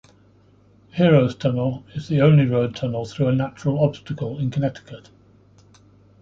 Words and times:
Heroes 0.93 1.35
Tunnel 1.35 1.83
is 1.93 2.07
the 2.07 2.21
only 2.21 2.47
road 2.47 2.75
tunnel 2.75 3.05
through 3.05 3.27
a 3.27 3.35
natural 3.35 3.79
obstacle 3.83 4.39
in 4.39 4.49
Connecticut. 4.49 5.11